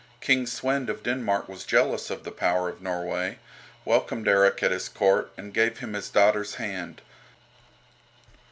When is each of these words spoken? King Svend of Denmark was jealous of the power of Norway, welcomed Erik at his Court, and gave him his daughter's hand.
King 0.19 0.47
Svend 0.47 0.89
of 0.89 1.03
Denmark 1.03 1.47
was 1.47 1.63
jealous 1.63 2.09
of 2.09 2.23
the 2.23 2.31
power 2.31 2.69
of 2.69 2.81
Norway, 2.81 3.37
welcomed 3.85 4.27
Erik 4.27 4.63
at 4.63 4.71
his 4.71 4.89
Court, 4.89 5.31
and 5.37 5.53
gave 5.53 5.77
him 5.77 5.93
his 5.93 6.09
daughter's 6.09 6.55
hand. 6.55 7.03